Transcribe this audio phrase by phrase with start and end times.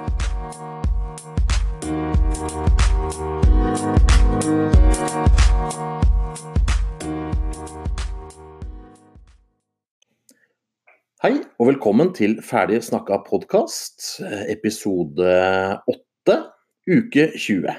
[0.00, 0.06] Hei,
[11.60, 15.28] og velkommen til Ferdig snakka podkast, episode
[15.84, 16.36] 8,
[16.88, 17.74] uke 20.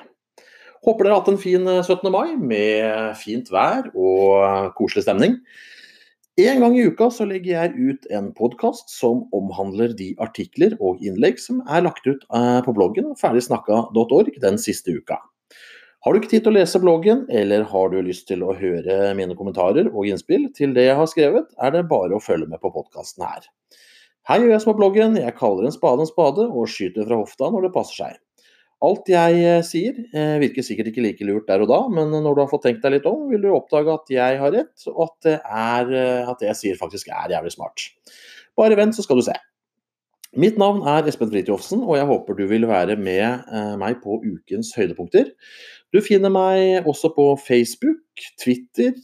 [0.86, 2.06] Håper dere har hatt en fin 17.
[2.14, 5.40] mai med fint vær og koselig stemning.
[6.40, 11.02] En gang i uka så legger jeg ut en podkast som omhandler de artikler og
[11.04, 15.18] innlegg som er lagt ut eh, på bloggen ferdigsnakka.org den siste uka.
[16.02, 19.12] Har du ikke tid til å lese bloggen, eller har du lyst til å høre
[19.20, 22.64] mine kommentarer og innspill til det jeg har skrevet, er det bare å følge med
[22.64, 23.44] på podkasten her.
[24.32, 27.20] Her gjør jeg som på bloggen, jeg kaller en spade en spade og skyter fra
[27.26, 28.22] hofta når det passer seg.
[28.82, 32.34] Alt jeg eh, sier eh, virker sikkert ikke like lurt der og da, men når
[32.34, 35.04] du har fått tenkt deg litt om, vil du oppdage at jeg har rett, og
[35.06, 37.86] at det, er, eh, at det jeg sier faktisk er jævlig smart.
[38.58, 39.36] Bare vent, så skal du se.
[40.42, 43.50] Mitt navn er Espen Fridtjofsen, og jeg håper du vil være med
[43.82, 45.28] meg på ukens høydepunkter.
[45.92, 48.96] Du finner meg også på Facebook, Twitter,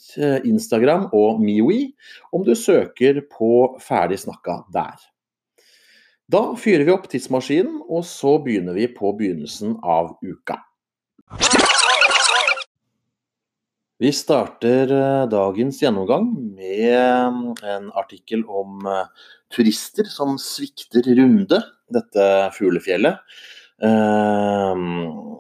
[0.48, 1.89] Instagram og MeWe
[2.31, 3.52] om du søker på
[3.83, 4.95] Ferdig snakka der.
[6.28, 10.58] Da fyrer vi opp tidsmaskinen, og så begynner vi på begynnelsen av uka.
[13.97, 16.83] Vi starter eh, dagens gjennomgang med
[17.64, 18.83] eh, en artikkel om
[19.55, 21.61] turister som svikter Runde,
[21.95, 23.23] dette fuglefjellet.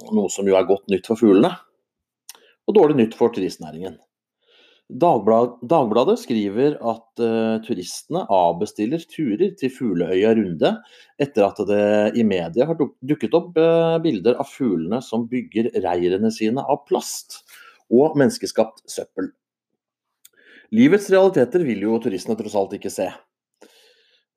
[0.07, 1.51] Noe som jo er godt nytt for fuglene,
[2.69, 3.97] og dårlig nytt for turistnæringen.
[4.87, 10.71] Dagblad, Dagbladet skriver at uh, turistene avbestiller turer til fugleøya Runde
[11.19, 16.31] etter at det i media har dukket opp uh, bilder av fuglene som bygger reirene
[16.31, 17.41] sine av plast
[17.91, 19.33] og menneskeskapt søppel.
[20.71, 23.11] Livets realiteter vil jo turistene tross alt ikke se.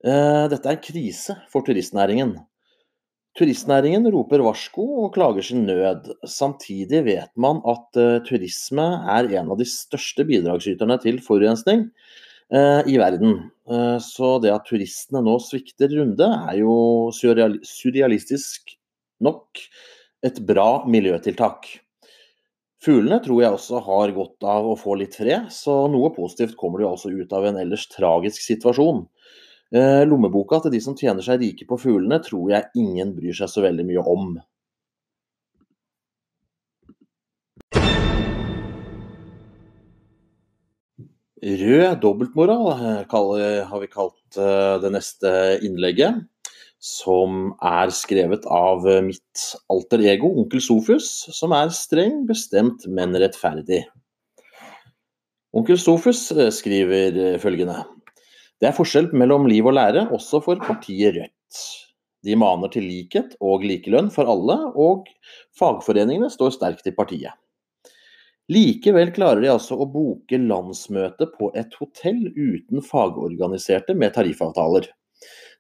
[0.03, 2.35] Uh, dette er krise for turistnæringen.
[3.39, 6.09] Turistnæringen roper varsko og klager sin nød.
[6.27, 11.87] Samtidig vet man at uh, turisme er en av de største bidragsyterne til forurensning
[12.51, 13.37] uh, i verden.
[13.71, 16.75] Uh, så det at turistene nå svikter runde, er jo
[17.15, 18.75] surrealistisk
[19.23, 19.63] nok
[20.27, 21.71] et bra miljøtiltak.
[22.81, 26.81] Fuglene tror jeg også har godt av å få litt fred, så noe positivt kommer
[26.81, 29.05] det jo også ut av en ellers tragisk situasjon.
[29.71, 33.51] Eh, lommeboka til de som tjener seg rike på fuglene, tror jeg ingen bryr seg
[33.53, 34.33] så veldig mye om.
[41.41, 45.33] Rød dobbeltmoral eh, har vi kalt eh, det neste
[45.63, 46.27] innlegget.
[46.81, 53.83] Som er skrevet av mitt alter ego, onkel Sofus, som er streng, bestemt, men rettferdig.
[55.53, 57.83] Onkel Sofus skriver følgende
[58.61, 61.61] det er forskjell mellom liv og lære, også for partiet Rødt.
[62.27, 65.09] De maner til likhet og likelønn for alle, og
[65.57, 67.33] fagforeningene står sterkt i partiet.
[68.51, 74.89] Likevel klarer de altså å boke landsmøte på et hotell uten fagorganiserte med tariffavtaler.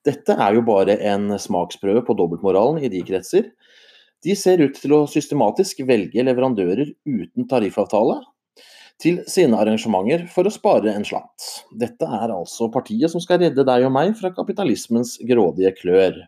[0.04, 3.52] Dette er jo bare en smaksprøve på dobbeltmoralen i de kretser.
[4.24, 8.18] De ser ut til å systematisk velge leverandører uten tariffavtale,
[9.00, 11.48] til sine arrangementer for å spare en slant.
[11.72, 16.20] Dette er altså partiet som skal redde deg og meg fra kapitalismens grådige klør.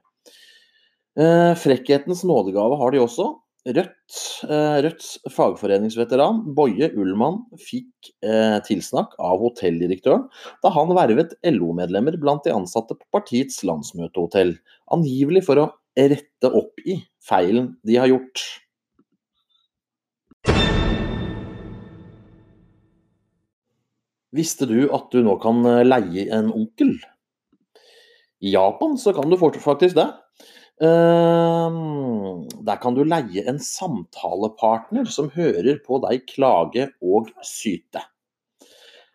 [1.21, 3.29] Eh, frekkhetens nådegave har de også.
[3.63, 4.15] Rødt,
[4.51, 10.25] eh, Rødts fagforeningsveteran Boje Ullmann fikk eh, tilsnakk av hotelldirektøren
[10.65, 14.57] da han vervet LO-medlemmer blant de ansatte på partiets landsmøtehotell,
[14.91, 18.43] angivelig for å rette opp i feilen de har gjort.
[24.33, 26.97] Visste du at du nå kan eh, leie en onkel?
[28.43, 30.09] I Japan så kan du faktisk det.
[30.83, 38.03] Ehm, der kan du leie en samtalepartner som hører på deg klage og syte.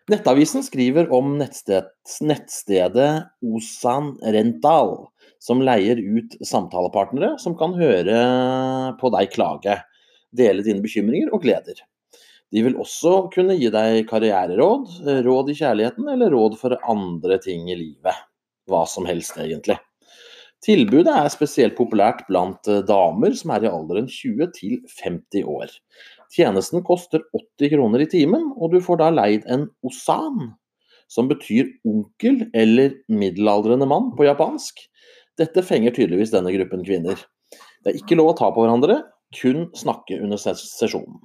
[0.07, 1.89] Nettavisen skriver om nettsted,
[2.23, 3.09] nettstedet
[3.43, 5.09] Osan Rental,
[5.43, 8.21] som leier ut samtalepartnere som kan høre
[9.01, 9.75] på deg klage,
[10.31, 11.83] dele dine bekymringer og gleder.
[12.53, 17.39] De vil også kunne gi deg karriereråd, eh, råd i kjærligheten eller råd for andre
[17.43, 18.23] ting i livet.
[18.67, 19.77] Hva som helst, egentlig.
[20.63, 25.75] Tilbudet er spesielt populært blant eh, damer som er i alderen 20 til 50 år.
[26.33, 30.55] Tjenesten koster 80 kroner i timen, og du får da leid en osan,
[31.11, 34.81] som betyr onkel eller middelaldrende mann på japansk.
[35.39, 37.21] Dette fenger tydeligvis denne gruppen kvinner.
[37.83, 39.03] Det er ikke lov å ta på hverandre,
[39.37, 41.21] kun snakke under sesjonen.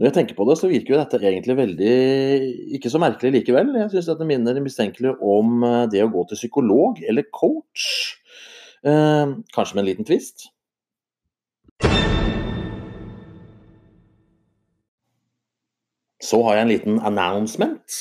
[0.00, 1.94] Når jeg tenker på det, så virker jo dette egentlig veldig
[2.78, 3.74] ikke så merkelig likevel.
[3.82, 7.82] Jeg syns dette minner mistenkelig om eh, det å gå til psykolog eller coach.
[8.80, 10.46] Eh, kanskje med en liten tvist?
[16.24, 17.98] Så har jeg en liten announcement.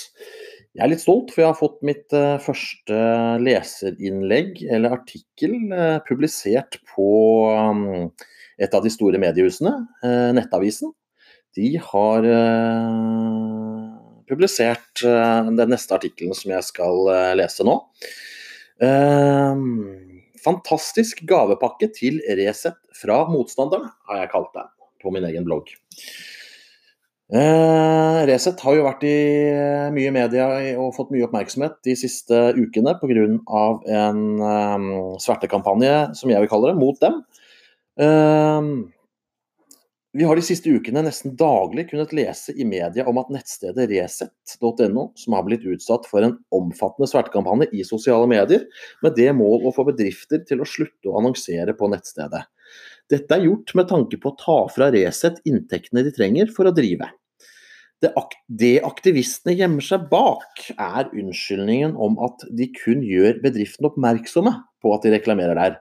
[0.71, 2.99] Jeg er litt stolt, for jeg har fått mitt uh, første
[3.41, 7.09] leserinnlegg, eller artikkel, uh, publisert på
[8.61, 9.73] et av de store mediehusene,
[10.37, 10.93] Nettavisen.
[11.57, 12.25] De har
[14.29, 17.09] publisert den neste artikkelen som jeg skal
[17.39, 17.73] lese nå.
[20.45, 24.69] fantastisk gavepakke til Resett fra motstanderne, har jeg kalt den
[25.01, 25.73] på min egen blogg.
[27.29, 29.17] Eh, Resett har jo vært i
[29.53, 30.47] eh, mye media
[30.81, 33.27] og fått mye oppmerksomhet de siste ukene pga.
[33.99, 34.87] en eh,
[35.21, 37.21] svertekampanje, som jeg vil kalle det, mot dem.
[37.99, 38.71] Um,
[40.13, 45.03] vi har de siste ukene nesten daglig kunnet lese i media om at nettstedet resett.no,
[45.15, 48.65] som har blitt utsatt for en omfattende svertekampanje i sosiale medier,
[49.05, 52.41] med det mål å få bedrifter til å slutte å annonsere på nettstedet.
[53.09, 56.73] Dette er gjort med tanke på å ta fra Resett inntektene de trenger for å
[56.73, 57.11] drive.
[57.99, 63.89] Det, ak det aktivistene gjemmer seg bak, er unnskyldningen om at de kun gjør bedriften
[63.89, 65.79] oppmerksomme på at de reklamerer der.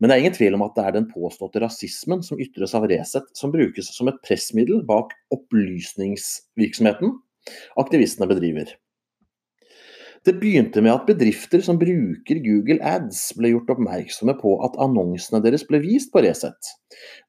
[0.00, 2.86] Men det er ingen tvil om at det er den påståtte rasismen som ytres av
[2.88, 7.18] Resett, som brukes som et pressmiddel bak opplysningsvirksomheten
[7.80, 8.72] aktivistene bedriver.
[10.20, 15.38] Det begynte med at bedrifter som bruker Google Ads ble gjort oppmerksomme på at annonsene
[15.40, 16.74] deres ble vist på Resett.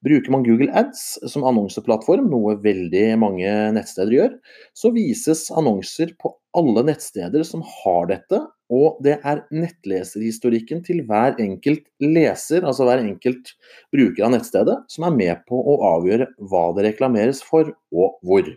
[0.04, 4.34] Bruker man Google Ads som annonseplattform, noe veldig mange nettsteder gjør,
[4.76, 11.40] så vises annonser på alle nettsteder som har dette, og det er nettleserhistorikken til hver
[11.40, 13.54] enkelt leser, altså hver enkelt
[13.96, 18.52] bruker av nettstedet, som er med på å avgjøre hva det reklameres for og hvor.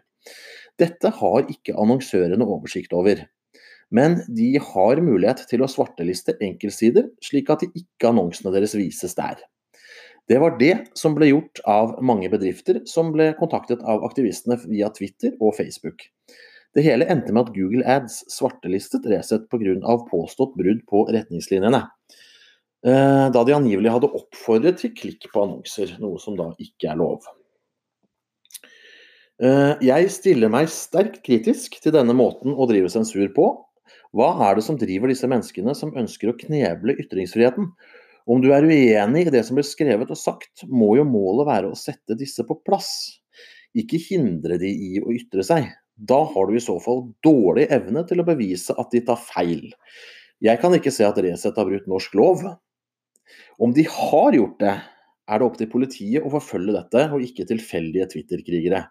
[0.83, 3.23] Dette har ikke annonsørene oversikt over
[3.91, 9.43] men de har mulighet til å svarteliste enkeltsider, slik at ikke annonsene deres vises der.
[10.29, 14.89] Det var det som ble gjort av mange bedrifter som ble kontaktet av aktivistene via
[14.95, 16.07] Twitter og Facebook.
[16.75, 19.99] Det hele endte med at Google Ads svartelistet Resett pga.
[20.11, 21.85] påstått brudd på retningslinjene.
[22.85, 26.99] Eh, da de angivelig hadde oppfordret til klikk på annonser, noe som da ikke er
[27.01, 27.25] lov.
[29.41, 33.47] Eh, jeg stiller meg sterkt kritisk til denne måten å drive sensur på,
[34.15, 37.71] hva er det som driver disse menneskene som ønsker å kneble ytringsfriheten?
[38.25, 41.73] Om du er uenig i det som blir skrevet og sagt, må jo målet være
[41.73, 42.91] å sette disse på plass,
[43.77, 45.69] ikke hindre de i å ytre seg.
[45.95, 49.69] Da har du i så fall dårlig evne til å bevise at de tar feil.
[50.43, 52.43] Jeg kan ikke se at Resett har brutt norsk lov.
[53.63, 54.75] Om de har gjort det,
[55.25, 58.83] er det opp til politiet å forfølge dette, og ikke tilfeldige Twitter-krigere.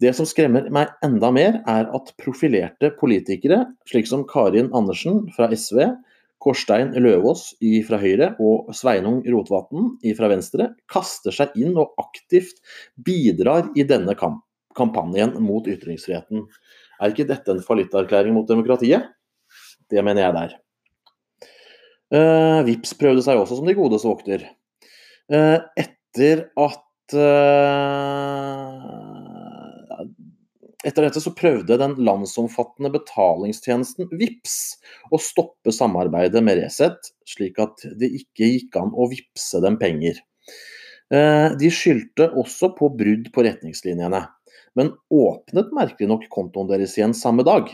[0.00, 5.50] Det som skremmer meg enda mer, er at profilerte politikere, slik som Karin Andersen fra
[5.52, 5.84] SV,
[6.42, 7.52] Kårstein Løvaas
[7.86, 12.58] fra Høyre og Sveinung Rotevatn fra Venstre, kaster seg inn og aktivt
[12.98, 14.42] bidrar i denne kamp
[14.76, 16.46] kampanjen mot ytringsfriheten.
[17.02, 19.10] Er ikke dette en fallitterklæring mot demokratiet?
[19.90, 20.54] Det mener jeg det er.
[22.12, 24.44] Uh, Vips prøvde seg også som de godes vokter.
[25.32, 29.01] Uh, etter at uh,
[30.86, 34.56] etter dette så prøvde den landsomfattende betalingstjenesten VIPS
[35.14, 40.18] å stoppe samarbeidet med Resett, slik at det ikke gikk an å vippse dem penger.
[41.12, 44.24] Eh, de skyldte også på brudd på retningslinjene,
[44.78, 47.68] men åpnet merkelig nok kontoen deres igjen samme dag.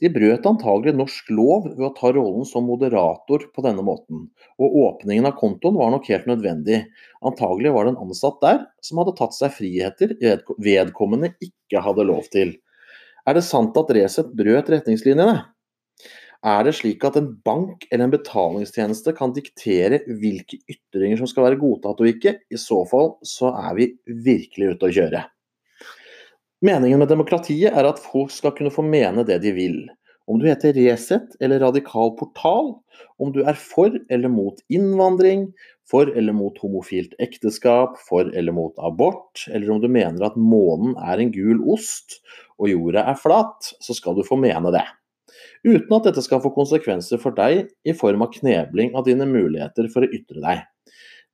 [0.00, 4.24] De brøt antagelig norsk lov ved å ta rollen som moderator på denne måten,
[4.56, 6.80] og åpningen av kontoen var nok helt nødvendig.
[7.26, 10.16] Antagelig var det en ansatt der som hadde tatt seg friheter
[10.56, 12.56] vedkommende ikke hadde lov til.
[13.28, 15.42] Er det sant at Resett brøt retningslinjene?
[16.40, 21.50] Er det slik at en bank eller en betalingstjeneste kan diktere hvilke ytringer som skal
[21.50, 22.38] være godtatt og ikke?
[22.48, 25.22] I så fall så er vi virkelig ute å kjøre.
[26.60, 29.78] Meningen med demokratiet er at folk skal kunne få mene det de vil.
[30.28, 32.74] Om du heter Resett eller Radikal portal,
[33.16, 35.48] om du er for eller mot innvandring,
[35.88, 40.92] for eller mot homofilt ekteskap, for eller mot abort, eller om du mener at månen
[41.00, 42.20] er en gul ost
[42.60, 44.84] og jorda er flat, så skal du få mene det.
[45.64, 49.88] Uten at dette skal få konsekvenser for deg i form av knebling av dine muligheter
[49.92, 50.62] for å ytre deg.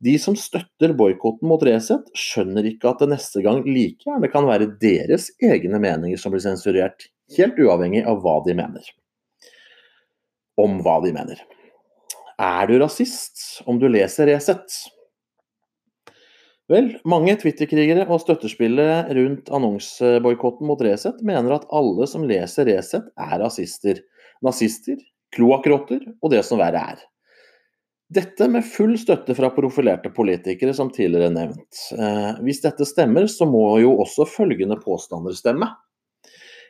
[0.05, 4.45] De som støtter boikotten mot Resett, skjønner ikke at det neste gang like gjerne kan
[4.49, 8.91] være deres egne meninger som blir sensurert, helt uavhengig av hva de mener.
[10.61, 11.41] Om hva de mener.
[12.37, 14.69] Er du rasist om du leser Resett?
[16.69, 23.09] Vel, mange Twitter-krigere og støttespillere rundt annonseboikotten mot Resett mener at alle som leser Resett
[23.17, 24.03] er rasister,
[24.45, 24.99] nazister,
[25.33, 27.05] kloakkrotter og det som verre er.
[28.07, 31.81] Dette med full støtte fra profilerte politikere, som tidligere nevnt.
[31.97, 35.73] Eh, hvis dette stemmer, så må jo også følgende påstander stemme.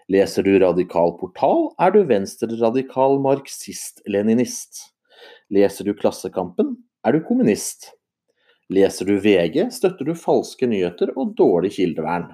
[0.09, 4.87] Leser du Radikal portal, er du venstreradikal marxist-leninist.
[5.53, 6.73] Leser du Klassekampen,
[7.05, 7.91] er du kommunist.
[8.73, 12.31] Leser du VG, støtter du falske nyheter og dårlig kildevern.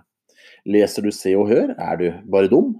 [0.63, 2.77] Leser du Se og Hør, er du bare dum.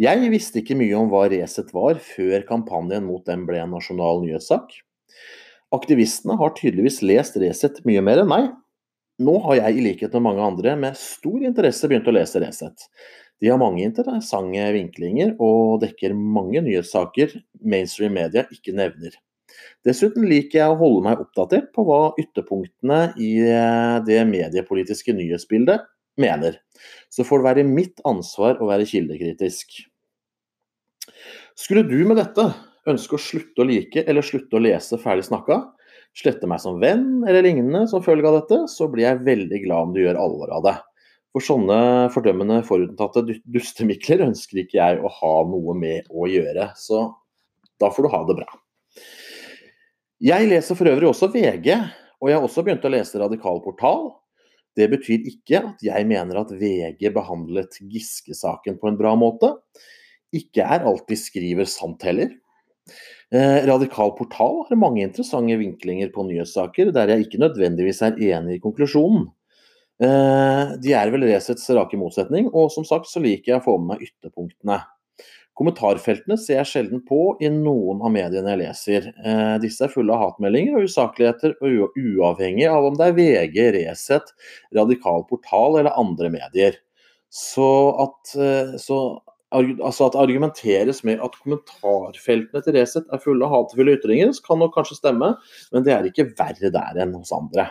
[0.00, 4.24] Jeg visste ikke mye om hva Resett var før kampanjen mot dem ble en nasjonal
[4.24, 4.80] nyhetssak.
[5.74, 8.50] Aktivistene har tydeligvis lest Resett mye mer enn meg.
[9.20, 12.88] Nå har jeg i likhet med mange andre med stor interesse begynt å lese Resett.
[13.40, 19.14] De har mange interessante vinklinger og dekker mange nyhetssaker mainstream media ikke nevner.
[19.86, 23.32] Dessuten liker jeg å holde meg oppdatert på hva ytterpunktene i
[24.06, 25.86] det mediepolitiske nyhetsbildet
[26.20, 26.58] mener.
[27.12, 29.80] Så får det være mitt ansvar å være kildekritisk.
[31.58, 32.50] Skulle du med dette
[32.92, 35.62] ønsker å slutte å like eller slutte å lese ferdig snakka,
[36.16, 39.88] slette meg som venn eller lignende som følge av dette, så blir jeg veldig glad
[39.88, 40.76] om du gjør alvor av det.
[41.30, 46.72] For sånne fordømmende forutinntatte dustemikler ønsker ikke jeg å ha noe med å gjøre.
[46.74, 47.04] Så
[47.78, 48.48] da får du ha det bra.
[50.20, 51.70] Jeg leser for øvrig også VG,
[52.20, 54.10] og jeg har også begynt å lese Radikal portal.
[54.76, 59.54] Det betyr ikke at jeg mener at VG behandlet Giske-saken på en bra måte.
[60.34, 62.34] Ikke er alt de skriver sant heller.
[63.32, 68.58] Eh, Radikal portal har mange interessante vinklinger på nyhetssaker, der jeg ikke nødvendigvis er enig
[68.58, 69.28] i konklusjonen.
[70.02, 73.76] Eh, de er vel Resets rake motsetning, og som sagt så liker jeg å få
[73.78, 74.80] med meg ytterpunktene.
[75.60, 79.08] Kommentarfeltene ser jeg sjelden på i noen av mediene jeg leser.
[79.12, 83.58] Eh, disse er fulle av hatmeldinger og usakligheter, og uavhengig av om det er VG,
[83.76, 84.34] Resett,
[84.74, 86.80] Radikal portal eller andre medier.
[87.30, 87.68] Så
[88.02, 88.32] at,
[88.82, 88.96] så
[89.50, 94.74] altså at argumenteres med at kommentarfeltene til Resett er fulle av hatefulle ytringer, kan nok
[94.76, 95.28] kanskje stemme,
[95.74, 97.64] men det er ikke verre der enn hos andre.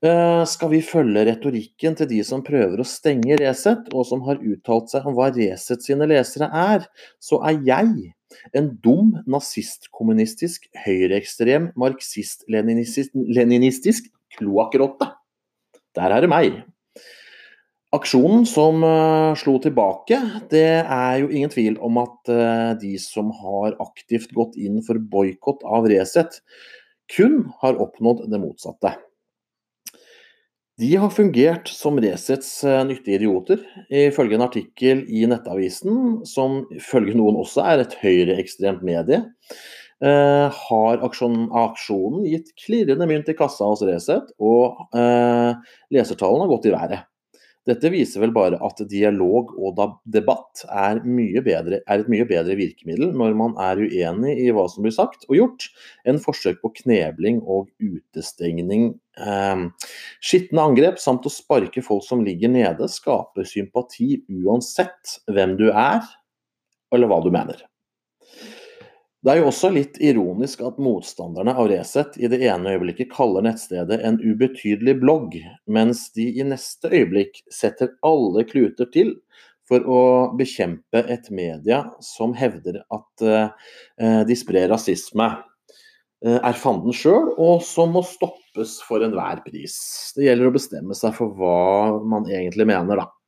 [0.00, 4.40] Uh, skal vi følge retorikken til de som prøver å stenge Resett, og som har
[4.40, 6.86] uttalt seg om hva Resett sine lesere er,
[7.20, 8.14] så er jeg
[8.56, 15.10] en dum, nazistkommunistisk, høyreekstrem, marxist-leninistisk kloakkrotte.
[15.98, 16.62] Der er det meg.
[17.90, 20.20] Aksjonen som uh, slo tilbake,
[20.52, 25.00] det er jo ingen tvil om at uh, de som har aktivt gått inn for
[25.10, 26.38] boikott av Resett,
[27.10, 28.94] kun har oppnådd det motsatte.
[30.78, 37.18] De har fungert som Resets uh, nyttige idioter, ifølge en artikkel i Nettavisen, som ifølge
[37.18, 39.24] noen også er et høyreekstremt medie.
[40.00, 44.78] har aksjonen, aksjonen gitt klirrende mynt i kassa hos Resett, og
[45.92, 47.09] lesertallene har gått i været.
[47.68, 51.02] Dette viser vel bare at dialog og debatt er,
[51.44, 55.26] bedre, er, et mye bedre virkemiddel når man er uenig i hva som blir sagt
[55.28, 55.66] og gjort,
[56.08, 58.94] enn forsøk på knebling og utestengning.
[59.20, 59.66] Eh,
[60.24, 66.00] skitne angrep samt å sparke folk som ligger nede, skaper sympati uansett hvem du er
[66.90, 67.60] eller hva du mener.
[69.20, 73.44] Det er jo også litt ironisk at motstanderne av Resett i det ene øyeblikket kaller
[73.44, 75.36] nettstedet en ubetydelig blogg,
[75.68, 79.18] mens de i neste øyeblikk setter alle kluter til
[79.68, 80.00] for å
[80.40, 85.28] bekjempe et media som hevder at uh, de sprer rasisme.
[86.24, 89.76] Uh, er fanden sjøl, og som må stoppes for enhver pris.
[90.16, 93.19] Det gjelder å bestemme seg for hva man egentlig mener, da.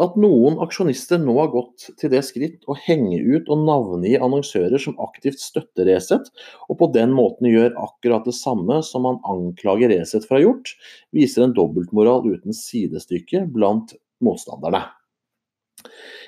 [0.00, 4.80] At noen aksjonister nå har gått til det skritt å henge ut og navngi annonsører
[4.80, 6.30] som aktivt støtter Resett,
[6.72, 10.46] og på den måten gjør akkurat det samme som man anklager Resett for å ha
[10.46, 10.72] gjort,
[11.12, 13.92] viser en dobbeltmoral uten sidestykke blant
[14.24, 14.86] motstanderne.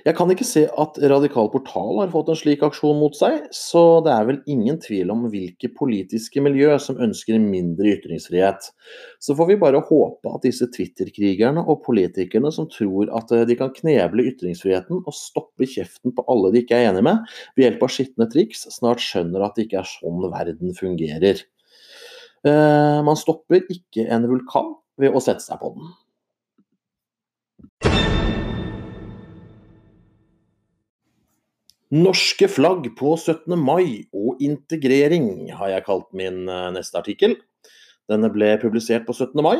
[0.02, 4.00] Jeg kan ikke se at Radikal portal har fått en slik aksjon mot seg, så
[4.02, 8.66] det er vel ingen tvil om hvilke politiske miljø som ønsker mindre ytringsfrihet.
[9.23, 13.59] Så får vi bare håpe at disse Twitter-krigerne og politikerne som tror at eh, de
[13.59, 17.23] kan kneble ytringsfriheten og stoppe kjeften på alle de ikke er enige med,
[17.54, 21.47] ved hjelp av skitne triks, snart skjønner at det ikke er sånn verden fungerer.
[22.42, 25.92] Eh, man stopper ikke en vulkan ved å sette seg på den.
[31.92, 33.52] Norske flagg på 17.
[33.61, 37.37] mai og integrering har jeg kalt min eh, neste artikkel.
[38.08, 39.37] Denne ble publisert på 17.
[39.44, 39.58] mai.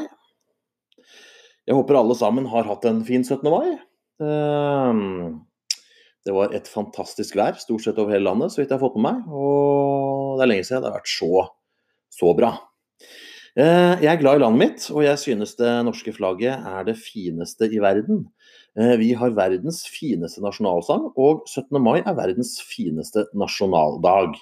[1.68, 3.44] Jeg håper alle sammen har hatt en fin 17.
[3.52, 3.76] mai.
[4.24, 5.42] Ehm,
[6.24, 8.96] det var et fantastisk vær stort sett over hele landet, så vidt jeg har fått
[8.96, 9.28] med meg.
[9.28, 11.46] Og det er lenge siden det har vært så,
[12.16, 12.54] så bra.
[13.60, 16.96] Eh, jeg er glad i landet mitt, og jeg synes det norske flagget er det
[16.96, 18.24] fineste i verden.
[18.78, 21.76] Eh, vi har verdens fineste nasjonalsang, og 17.
[21.82, 24.38] mai er verdens fineste nasjonaldag.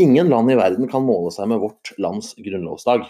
[0.00, 3.04] Ingen land i verden kan måle seg med vårt lands grunnlovsdag.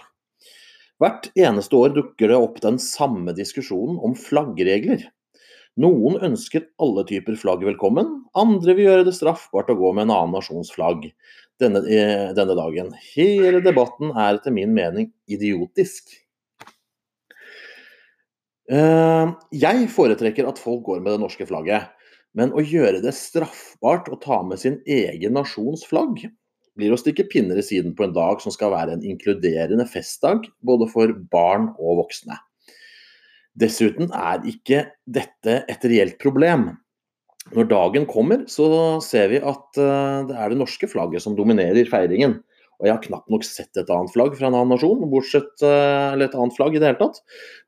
[0.99, 5.05] Hvert eneste år dukker det opp den samme diskusjonen om flaggregler.
[5.79, 10.15] Noen ønsker alle typer flagg velkommen, andre vil gjøre det straffbart å gå med en
[10.17, 11.05] annen nasjons flagg
[11.61, 12.91] denne, eh, denne dagen.
[13.13, 16.19] Hele debatten er etter min mening idiotisk.
[18.69, 21.89] Eh, jeg foretrekker at folk går med det norske flagget,
[22.37, 26.27] men å gjøre det straffbart å ta med sin egen nasjons flagg,
[26.77, 30.45] blir å stikke pinner i siden på en dag som skal være en inkluderende festdag
[30.65, 32.37] både for barn og voksne.
[33.59, 36.69] Dessuten er ikke dette et reelt problem.
[37.55, 38.69] Når dagen kommer, så
[39.01, 42.37] ser vi at eh, det er det norske flagget som dominerer feiringen.
[42.79, 46.05] Og jeg har knapt nok sett et annet flagg fra en annen nasjon, bortsett, eh,
[46.13, 47.19] eller et annet flagg i det hele tatt.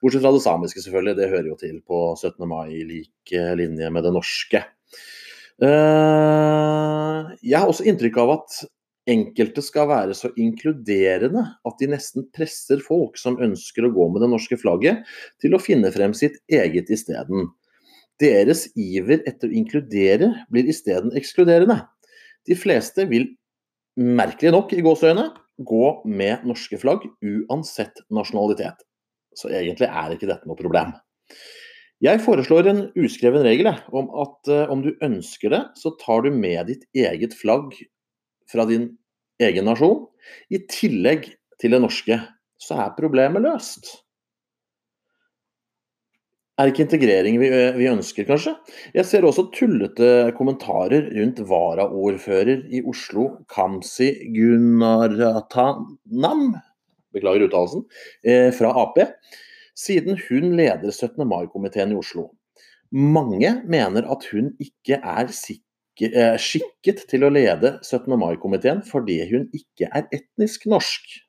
[0.03, 1.18] Bortsett fra det samiske, selvfølgelig.
[1.20, 2.46] Det hører jo til på 17.
[2.48, 4.63] mai i lik eh, linje med det norske.
[5.62, 8.62] Eh, jeg har også inntrykk av at
[9.12, 14.24] enkelte skal være så inkluderende at de nesten presser folk som ønsker å gå med
[14.24, 15.03] det norske flagget,
[15.44, 17.50] til å finne frem sitt eget isteden.
[18.22, 21.82] Deres iver etter å inkludere blir isteden ekskluderende.
[22.48, 23.27] De fleste vil
[24.00, 25.29] merkelig nok, i gåseøyne,
[25.62, 28.86] gå med norske flagg uansett nasjonalitet.
[29.38, 30.93] Så egentlig er ikke dette noe problem.
[32.01, 36.31] Jeg foreslår en uskreven regel om at uh, om du ønsker det, så tar du
[36.33, 37.75] med ditt eget flagg
[38.50, 38.89] fra din
[39.41, 40.07] egen nasjon,
[40.50, 41.29] i tillegg
[41.62, 42.17] til det norske.
[42.62, 43.89] Så er problemet løst
[46.62, 48.53] er ikke integrering vi, vi, ønsker, kanskje.
[48.96, 55.82] Jeg ser også tullete kommentarer rundt varaordfører i Oslo, Kamzy Gunaratnam,
[57.15, 57.82] beklager uttalelsen,
[58.24, 58.98] eh, fra Ap,
[59.77, 61.27] siden hun leder 17.
[61.27, 62.30] mai-komiteen i Oslo.
[62.91, 68.18] Mange mener at hun ikke er sikker, eh, skikket til å lede 17.
[68.20, 71.22] mai-komiteen fordi hun ikke er etnisk norsk.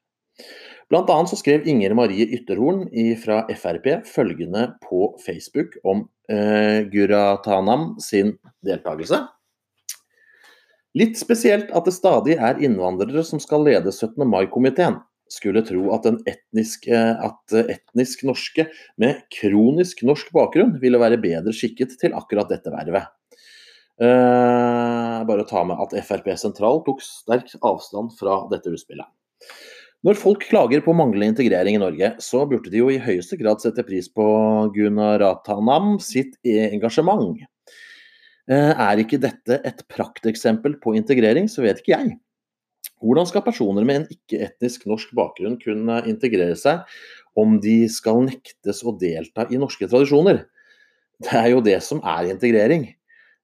[0.90, 2.86] Blant annet så skrev Inger Marie Ytterhorn
[3.22, 8.34] fra Frp følgende på Facebook om eh, Guratanam sin
[8.66, 9.22] deltakelse.
[10.98, 14.20] Litt spesielt at det stadig er innvandrere som skal lede 17.
[14.28, 15.00] mai-komiteen.
[15.32, 18.66] Skulle tro at, etnisk, eh, at etnisk norske
[19.00, 23.08] med kronisk norsk bakgrunn ville være bedre skikket til akkurat dette vervet.
[24.02, 29.08] Eh, bare å ta med at Frp sentral tok sterk avstand fra dette utspillet.
[30.02, 33.62] Når folk klager på manglende integrering i Norge, så burde de jo i høyeste grad
[33.62, 34.24] sette pris på
[34.74, 37.38] Gunaratanam sitt engasjement.
[38.50, 42.16] Eh, er ikke dette et prakteksempel på integrering, så vet ikke jeg.
[43.02, 46.82] Hvordan skal personer med en ikke-etnisk norsk bakgrunn kunne integrere seg
[47.38, 50.42] om de skal nektes å delta i norske tradisjoner?
[51.22, 52.88] Det er jo det som er integrering.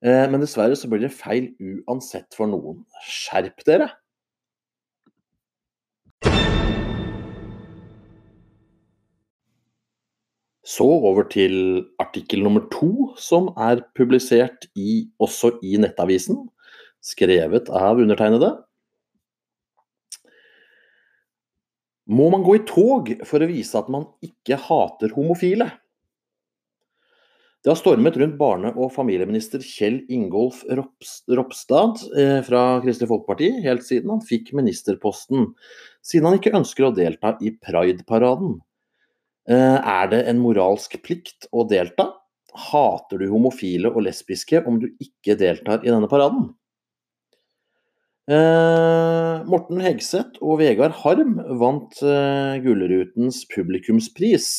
[0.02, 1.52] Eh, men dessverre så blir det feil
[1.86, 2.82] uansett for noen.
[3.06, 3.92] Skjerp dere!
[10.68, 11.54] Så over til
[12.02, 16.42] artikkel nummer to, som er publisert i, også i Nettavisen.
[17.00, 18.50] Skrevet av undertegnede.
[22.08, 25.70] Må man gå i tog for å vise at man ikke hater homofile?
[27.64, 33.84] Det har stormet rundt barne- og familieminister Kjell Ingolf Ropstad eh, fra Kristelig Folkeparti helt
[33.84, 35.50] siden han fikk ministerposten,
[36.04, 38.60] siden han ikke ønsker å delta i Pride-paraden.
[39.48, 42.10] Eh, er det en moralsk plikt å delta?
[42.68, 46.50] Hater du homofile og lesbiske om du ikke deltar i denne paraden?
[48.28, 54.50] Eh, Morten Hegseth og Vegard Harm vant eh, Gullrutens publikumspris,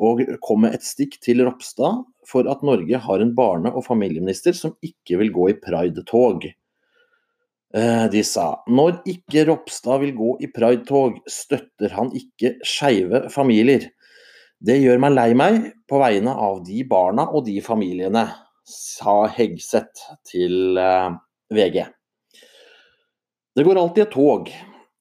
[0.00, 4.56] og kom med et stikk til Ropstad for at Norge har en barne- og familieminister
[4.56, 6.48] som ikke vil gå i pride-tog.
[7.72, 13.86] De sa når ikke Ropstad vil gå i pride-tog, støtter han ikke skeive familier.
[14.62, 15.56] Det gjør meg lei meg
[15.90, 18.28] på vegne av de barna og de familiene,
[18.62, 21.08] sa Hegseth til eh,
[21.50, 21.80] VG.
[23.58, 24.52] Det går alltid et tog.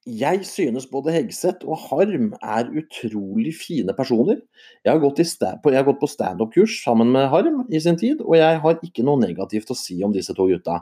[0.10, 4.39] Jeg synes både Hegseth og Harm er utrolig fine personer.
[4.82, 8.58] Jeg har gått, jeg gått på standup-kurs sammen med Harm i sin tid, og jeg
[8.65, 10.80] har ikke noe negativt å si om disse to gutta.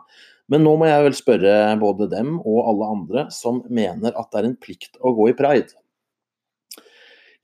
[0.48, 4.39] Men nå må jeg vel spørre både dem og alle andre som mener at det
[4.39, 5.76] er en plikt å gå i pride.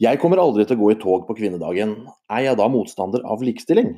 [0.03, 1.93] Jeg kommer aldri til å gå i tog på kvinnedagen.
[2.27, 3.93] Er jeg da motstander av likestilling?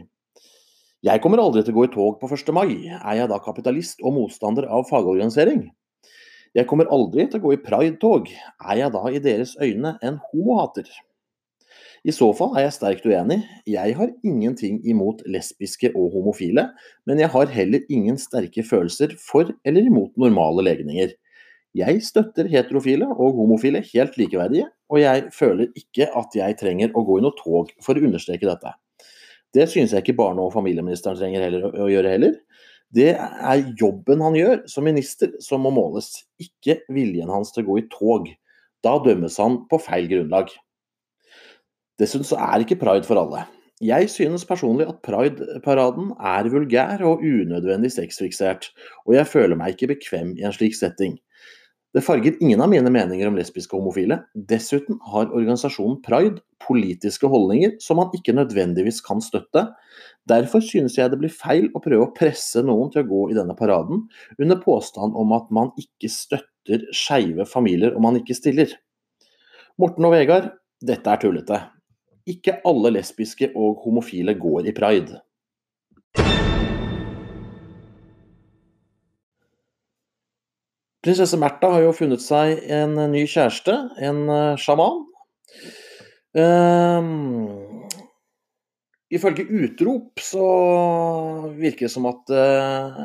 [1.01, 2.51] Jeg kommer aldri til å gå i tog på 1.
[2.53, 2.85] mai.
[2.85, 5.63] Er jeg da kapitalist og motstander av fagorganisering?
[6.53, 8.29] Jeg kommer aldri til å gå i pride-tog.
[8.61, 10.85] Er jeg da i deres øyne en homohater?
[12.05, 13.41] I så fall er jeg sterkt uenig.
[13.65, 16.69] Jeg har ingenting imot lesbiske og homofile,
[17.09, 21.17] men jeg har heller ingen sterke følelser for eller imot normale legninger.
[21.77, 27.03] Jeg støtter heterofile og homofile helt likeverdige, og jeg føler ikke at jeg trenger å
[27.05, 28.73] gå i noe tog for å understreke dette.
[29.53, 32.33] Det synes jeg ikke barne- og familieministeren trenger heller, å gjøre heller.
[32.93, 37.69] Det er jobben han gjør som minister som må måles, ikke viljen hans til å
[37.69, 38.31] gå i tog.
[38.83, 40.49] Da dømmes han på feil grunnlag.
[41.99, 43.45] Dessuten så er ikke pride for alle.
[43.81, 48.71] Jeg synes personlig at Pride-paraden er vulgær og unødvendig sexfiksert,
[49.05, 51.19] og jeg føler meg ikke bekvem i en slik setting.
[51.97, 54.19] Det farger ingen av mine meninger om lesbiske og homofile.
[54.37, 59.63] Dessuten har organisasjonen Pride politiske holdninger som man ikke nødvendigvis kan støtte.
[60.29, 63.39] Derfor synes jeg det blir feil å prøve å presse noen til å gå i
[63.39, 64.05] denne paraden,
[64.37, 68.77] under påstand om at man ikke støtter skeive familier om man ikke stiller.
[69.81, 71.63] Morten og Vegard, dette er tullete.
[72.29, 75.23] Ikke alle lesbiske og homofile går i pride.
[81.05, 85.03] Prinsesse Märtha har jo funnet seg en ny kjæreste, en uh, sjaman.
[86.37, 87.85] Um,
[89.13, 90.47] ifølge utrop så
[91.57, 92.99] virker det som at uh,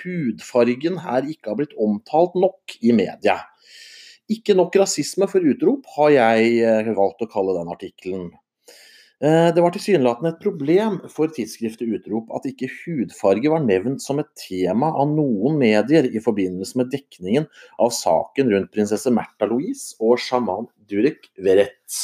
[0.00, 3.38] hudfargen her ikke har blitt omtalt nok i media.
[4.30, 8.30] Ikke nok rasisme for utrop, har jeg valgt å kalle den artikkelen.
[9.20, 14.22] Eh, det var tilsynelatende et problem for tidsskriftet Utrop at ikke hudfarge var nevnt som
[14.22, 17.44] et tema av noen medier i forbindelse med dekningen
[17.76, 22.00] av saken rundt prinsesse Märtha Louise og sjaman Durek Verrett.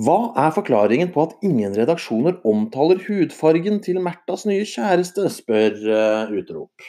[0.00, 6.34] Hva er forklaringen på at ingen redaksjoner omtaler hudfargen til Märthas nye kjæreste, spør uh,
[6.34, 6.86] Utrop.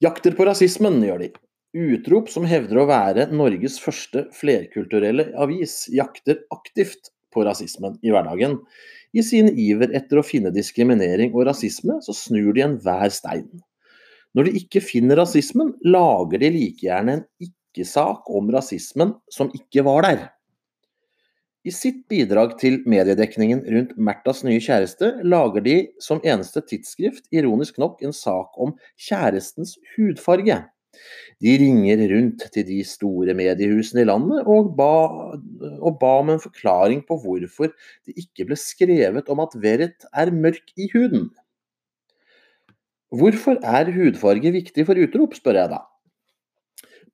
[0.00, 1.32] Jakter på rasismen, gjør de.
[1.70, 8.56] Utrop, som hevder å være Norges første flerkulturelle avis, jakter aktivt på rasismen i hverdagen.
[9.14, 13.46] I sin iver etter å finne diskriminering og rasisme, så snur de enhver stein.
[14.34, 19.86] Når de ikke finner rasismen, lager de like gjerne en ikke-sak om rasismen som ikke
[19.86, 20.26] var der.
[21.62, 27.78] I sitt bidrag til mediedekningen rundt Märthas nye kjæreste, lager de som eneste tidsskrift ironisk
[27.78, 30.62] nok en sak om kjærestens hudfarge.
[31.40, 34.88] De ringer rundt til de store mediehusene i landet og ba,
[35.80, 37.70] og ba om en forklaring på hvorfor
[38.06, 41.30] det ikke ble skrevet om at Verret er mørk i huden.
[43.10, 45.80] Hvorfor er hudfarge viktig for utrop, spør jeg da.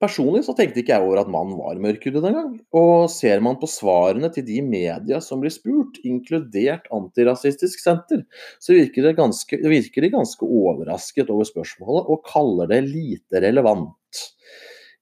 [0.02, 2.52] Personlig så tenkte ikke jeg over at mannen var mørkhudet engang.
[2.76, 8.26] Og ser man på svarene til de media som blir spurt, inkludert Antirasistisk Senter,
[8.60, 14.22] så virker, ganske, de ganske overrasket over spørsmålet og kaller det lite relevant.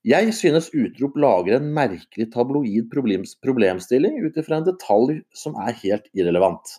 [0.05, 6.11] Jeg synes Utrop lager en merkelig tabloid problemstilling ut ifra en detalj som er helt
[6.13, 6.75] irrelevant.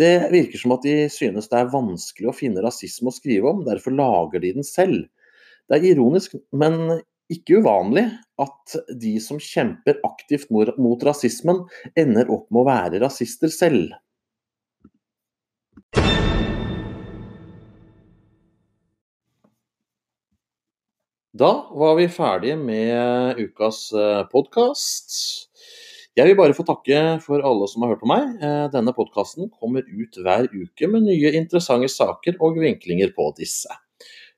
[0.00, 3.62] Det virker som at de synes det er vanskelig å finne rasisme å skrive om,
[3.64, 5.04] derfor lager de den selv.
[5.68, 6.98] Det er ironisk, men
[7.32, 8.06] ikke uvanlig
[8.42, 11.64] at de som kjemper aktivt mot rasismen,
[11.98, 13.94] ender opp med å være rasister selv.
[21.36, 25.16] Da var vi ferdige med ukas eh, podkast.
[26.16, 28.38] Jeg vil bare få takke for alle som har hørt på meg.
[28.40, 33.68] Eh, denne podkasten kommer ut hver uke med nye interessante saker og vinklinger på disse.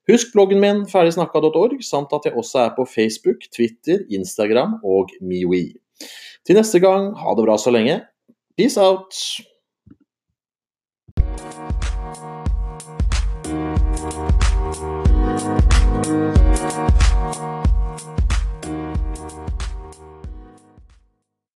[0.08, 5.76] Husk bloggen min ferdigsnakka.org, samt at jeg også er på Facebook, Twitter, Instagram og MeWe.
[6.46, 8.00] Til neste gang, ha det bra så lenge.
[8.56, 9.12] Peace out!